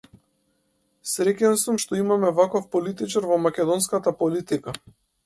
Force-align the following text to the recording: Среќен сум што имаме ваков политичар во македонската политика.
Среќен 1.09 1.59
сум 1.63 1.77
што 1.83 1.99
имаме 2.03 2.31
ваков 2.39 2.65
политичар 2.77 3.29
во 3.33 3.39
македонската 3.45 4.15
политика. 4.23 4.75